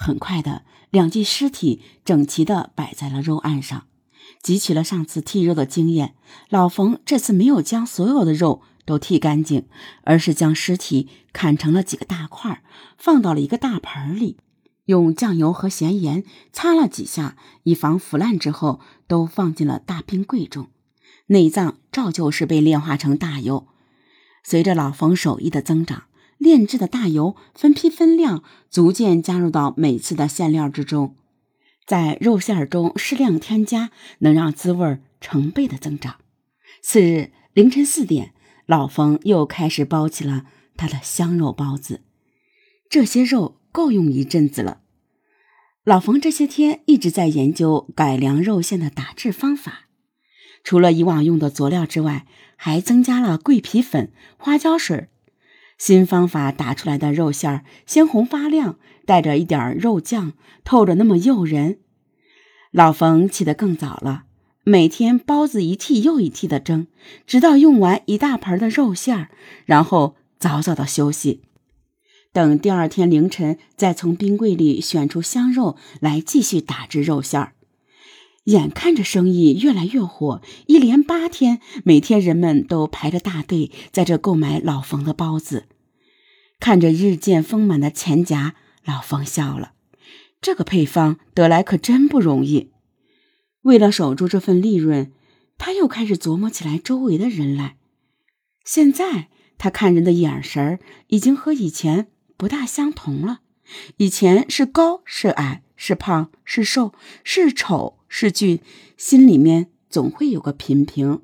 [0.00, 3.86] 很快的，两具尸体整齐的摆在了肉案上。
[4.42, 6.14] 汲取了上次剔肉的经验，
[6.48, 9.66] 老冯这次没有将所有的肉都剔干净，
[10.04, 12.62] 而是将尸体砍成了几个大块，
[12.96, 14.36] 放到了一个大盆里，
[14.84, 16.22] 用酱油和咸盐
[16.52, 20.68] 擦了几下，以防腐烂之后，都放进了大冰柜中。
[21.26, 23.66] 内脏照旧是被炼化成大油。
[24.44, 26.04] 随着老冯手艺的增长，
[26.38, 31.14] 炼制的大油分批分量逐渐加入到每次的馅料之中。
[31.86, 36.16] 在肉馅中适量添加，能让滋味成倍的增长。
[36.82, 38.32] 次日凌晨四点，
[38.66, 40.44] 老冯又开始包起了
[40.76, 42.02] 他的香肉包子。
[42.88, 44.80] 这些肉够用一阵子了。
[45.84, 49.86] 老冯这些天一直在研究改良肉馅的打制方法，
[50.62, 52.26] 除了以往用的佐料之外，
[52.56, 55.08] 还增加了桂皮粉、花椒水。
[55.78, 60.32] 新方法打出来的肉馅儿鲜红发亮，带着一点肉酱，
[60.64, 61.78] 透着那么诱人。
[62.72, 64.24] 老冯起得更早了，
[64.64, 66.88] 每天包子一屉又一屉的蒸，
[67.26, 69.28] 直到用完一大盆的肉馅儿，
[69.64, 71.42] 然后早早的休息，
[72.32, 77.52] 等第二天凌晨再从冰柜里选出香肉来继续打制肉馅儿。
[78.48, 85.66] 眼看着生意越来越火，一连八天，每天人们都排着大队在这购买老冯的包子。
[86.58, 88.54] 看着日渐丰满的钱夹，
[88.86, 89.72] 老冯笑了。
[90.40, 92.70] 这个配方得来可真不容易。
[93.62, 95.12] 为了守住这份利润，
[95.58, 97.76] 他又开始琢磨起来周围的人来。
[98.64, 103.40] 现在他看人的眼神儿已经和以前不大相同了。
[103.98, 107.97] 以前是高是矮，是胖是瘦，是丑。
[108.08, 108.60] 是俊，
[108.96, 111.22] 心里面总会有个品评，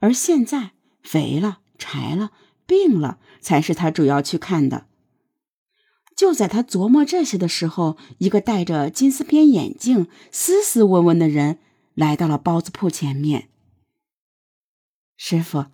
[0.00, 2.32] 而现在肥了、柴了、
[2.66, 4.86] 病了，才是他主要去看的。
[6.16, 11.58] 就在他琢磨这些的时候，一个戴着金丝边眼镜、斯斯文文的人
[11.94, 13.48] 来到了包子铺前面。
[15.16, 15.66] 师傅，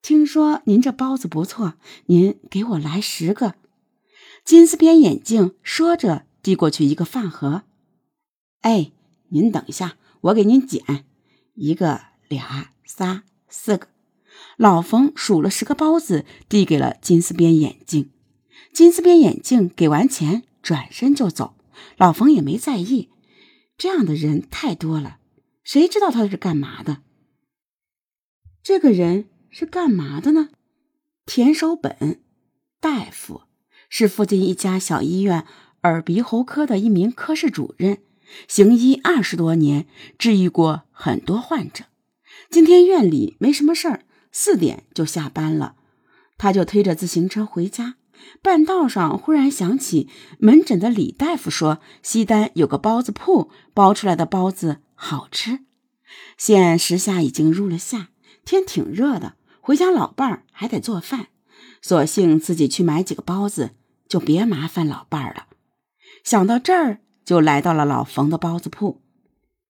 [0.00, 1.74] 听说您这包子不错，
[2.06, 3.54] 您给我来十个。
[4.44, 7.64] 金丝边眼镜说着，递过去一个饭盒。
[8.62, 8.92] 哎。
[9.30, 11.04] 您等一下，我给您捡
[11.54, 13.88] 一个、俩、仨、四个。
[14.56, 18.10] 老冯数了十个包子，递给了金丝边眼镜。
[18.72, 21.54] 金丝边眼镜给完钱，转身就走。
[21.96, 23.08] 老冯也没在意，
[23.76, 25.18] 这样的人太多了，
[25.64, 27.02] 谁知道他是干嘛的？
[28.62, 30.50] 这个人是干嘛的呢？
[31.24, 32.20] 田守本，
[32.80, 33.42] 大夫，
[33.88, 35.46] 是附近一家小医院
[35.82, 38.02] 耳鼻喉科的一名科室主任。
[38.48, 39.86] 行医二十多年，
[40.18, 41.84] 治愈过很多患者。
[42.48, 45.76] 今天院里没什么事儿，四点就下班了，
[46.38, 47.96] 他就推着自行车回家。
[48.42, 50.08] 半道上忽然想起
[50.38, 55.60] 门诊的李大夫说，西单有个包子铺，包出来的包子好吃。
[56.36, 58.08] 现时下已经入了夏，
[58.44, 61.28] 天挺热的，回家老伴儿还得做饭，
[61.80, 63.70] 索性自己去买几个包子，
[64.08, 65.46] 就别麻烦老伴儿了。
[66.24, 67.00] 想到这儿。
[67.30, 69.00] 就来到了老冯的包子铺。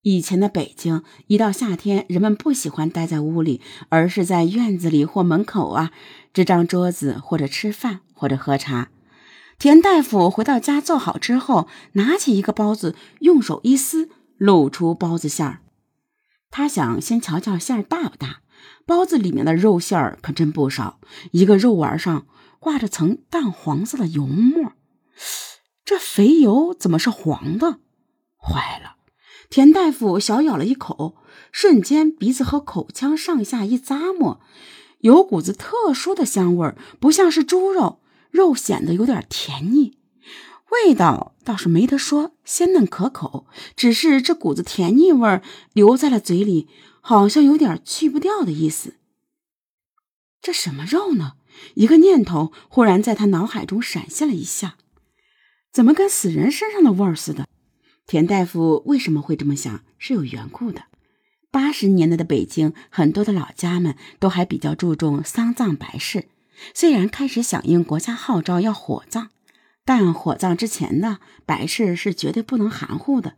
[0.00, 3.60] 以前的北京，一到夏天，人们不喜欢待在屋里，
[3.90, 5.90] 而是在院子里或门口啊
[6.32, 8.88] 支张桌子，或者吃饭，或者喝茶。
[9.58, 15.60] 田大夫回到家做好之后，拿起一个包子，用手一撕，露出包子馅儿。
[16.50, 18.40] 他想先瞧瞧馅儿大不大。
[18.86, 20.98] 包子里面的肉馅儿可真不少，
[21.32, 22.26] 一个肉丸上
[22.58, 24.72] 挂着层淡黄色的油沫。
[25.90, 27.80] 这肥油怎么是黄的？
[28.38, 28.94] 坏了！
[29.48, 31.16] 田大夫小咬了一口，
[31.50, 34.40] 瞬间鼻子和口腔上下一咂摸，
[35.00, 37.98] 有股子特殊的香味儿，不像是猪肉，
[38.30, 39.98] 肉显得有点甜腻，
[40.70, 43.46] 味道倒是没得说，鲜嫩可口。
[43.74, 45.42] 只是这股子甜腻味儿
[45.72, 46.68] 留在了嘴里，
[47.00, 48.94] 好像有点去不掉的意思。
[50.40, 51.32] 这什么肉呢？
[51.74, 54.76] 一个念头忽然在他脑海中闪现了一下。
[55.72, 57.46] 怎么跟死人身上的味儿似的？
[58.04, 59.84] 田大夫为什么会这么想？
[59.98, 60.82] 是有缘故的。
[61.52, 66.26] 八十年代的北京，很多的老家们都还比较注重丧葬白事。
[66.74, 69.28] 虽然开始响应国家号召要火葬，
[69.84, 73.34] 但火葬之前呢，白事是绝对不能含糊的。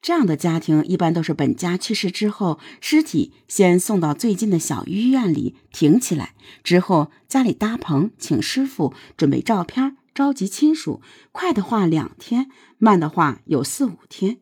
[0.00, 9.93] 这样的家庭一般都是本家去世之后，尸体先送到最近的小医院里停起来，之后家里搭棚，请师傅准备照片。
[10.14, 11.02] 召集亲属，
[11.32, 14.38] 快的话两天，慢的话有四五天。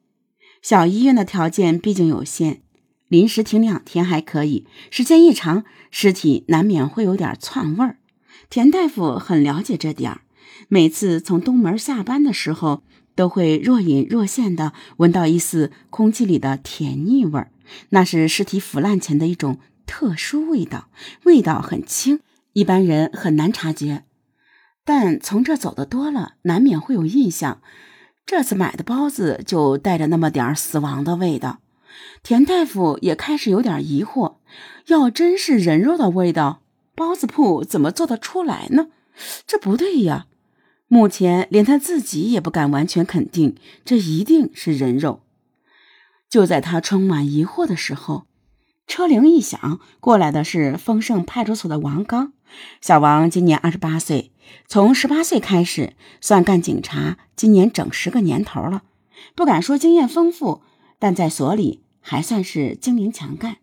[0.61, 2.61] 小医院的条件毕竟有限，
[3.09, 7.97] 临时停两天还可以，时间一长，尸体难免会有点窜味儿。
[8.51, 10.21] 田大夫很了解这点儿，
[10.69, 12.83] 每次从东门下班的时候，
[13.15, 17.51] 都会若隐若现地闻到一丝空气里的甜腻味儿，
[17.89, 20.91] 那是尸体腐烂前的一种特殊味道，
[21.25, 22.21] 味道很轻，
[22.53, 24.05] 一般人很难察觉。
[24.85, 27.61] 但从这走的多了，难免会有印象。
[28.25, 31.61] 这次买的包子就带着那么点儿死亡的味道。
[32.23, 34.37] 田大夫也开始有点疑惑：
[34.87, 36.63] 要真是人肉的味道，
[36.95, 38.89] 包子铺怎么做得出来呢？
[39.47, 40.27] 这不对呀！
[40.89, 45.23] 目前连他自己也不敢完全肯定，这一定是人肉。
[46.29, 48.27] 就在他充满疑惑的时候，
[48.87, 52.33] 车铃一响，过来的是丰盛派出所的王刚。
[52.81, 54.32] 小王今年二十八岁，
[54.67, 58.83] 从十八岁开始算干警察，今年整十个年头了。
[59.35, 60.63] 不敢说经验丰富，
[60.99, 63.59] 但在所里还算是精明强干。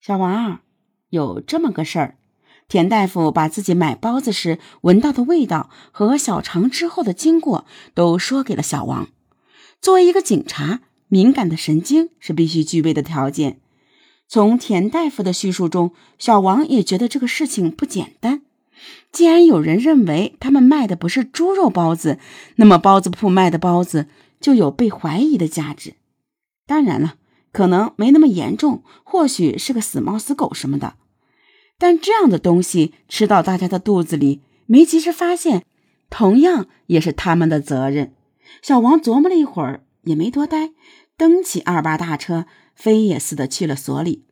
[0.00, 0.60] 小王，
[1.10, 2.16] 有这么个事儿。
[2.68, 9.08] 田大夫把自己买包子时闻到的味道和小肠之后的经过都说给了小王。
[9.80, 13.60] 作为一个警察，敏感的神经是必须具备的条件。
[14.28, 18.42] 从田大夫的叙述中，小王也觉得这个事情不简单。
[19.12, 22.18] 既然有人认为他们卖的不是猪肉包子，
[22.56, 24.06] 那么包子铺卖的包子
[24.40, 25.94] 就有被怀疑的价值。
[26.66, 27.16] 当然了，
[27.52, 30.94] 可能没那么严重，或许是个死猫死狗什么的。
[31.78, 35.64] 但这样的东西吃到大家的肚子里，没及时发现，
[36.10, 38.14] 同样也是他们的责任。
[38.62, 40.72] 小王琢磨了一会儿，也没多待，
[41.16, 42.46] 蹬起二八大车。
[42.78, 44.24] 飞也似的去了所里。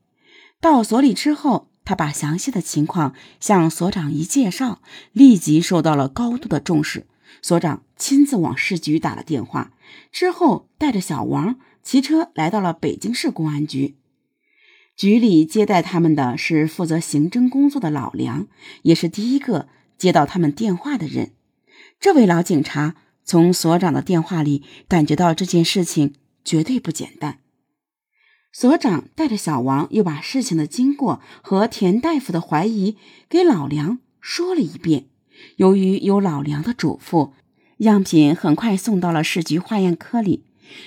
[0.60, 7.06] 到所里之后，他把详细的情况向所长一介绍，立即受到了高度的重视。
[7.40, 9.72] 所长亲自往市局打了电话，
[10.10, 13.96] 之后带着小王骑车来到了北京市公安局。
[14.96, 18.48] 局里接待他们的是负责刑侦工作的老梁，
[18.82, 21.32] 也是第一个接到他们电话的人。
[22.00, 27.38] 这位老警察从所长的电话里感觉到这件事情绝对不简单。
[28.58, 32.96] 所长带着小王，又把事情的经过和田大夫的怀疑
[33.28, 35.04] 给老梁说了一遍。
[35.56, 37.32] 由于有老梁的嘱咐，
[37.76, 40.42] 样品很快送到了市局化验科里。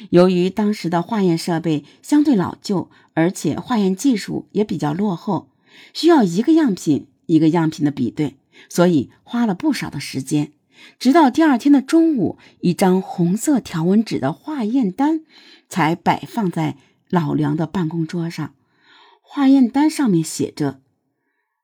[0.10, 5.50] 由于当时的化验设备相对老旧，而且化验技术也比较落后，
[5.94, 8.33] 需要一个样品一个样品的比对，
[8.68, 10.51] 所以花了不少的时间。
[10.98, 15.22] 直到第二天的中午，一张红色条纹纸的化验单
[15.69, 16.77] 才摆放在。
[17.10, 18.54] 老梁的办公桌上，
[19.22, 20.82] 化验单上面写着：“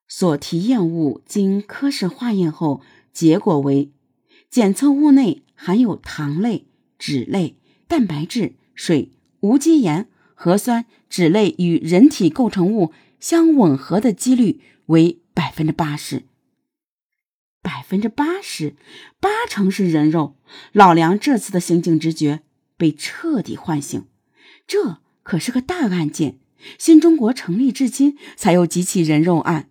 [0.07, 2.81] 所提验物经科室化验后，
[3.13, 3.93] 结果为
[4.49, 9.11] 检测物内含有糖类、脂类、蛋白质、水、
[9.41, 16.23] 无机盐、核酸、脂类与人体构成物相吻合的几率为百分之八十。
[17.61, 18.75] 百分之八十，
[19.19, 20.35] 八成是人肉。”
[20.73, 22.41] 老梁这次的刑警直觉
[22.77, 24.07] 被彻底唤醒，
[24.65, 25.01] 这。
[25.25, 26.37] 可是个大案件，
[26.77, 29.69] 新中国成立至今才有几起人肉案。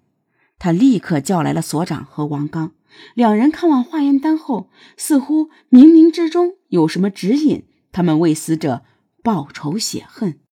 [0.58, 2.72] 他立刻叫来了所长和王刚，
[3.14, 8.82] 两人看完化验单后，似乎冥冥之中有什么指引他们为死者
[9.22, 10.40] 报仇雪恨。